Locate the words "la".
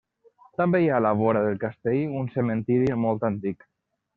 1.07-1.11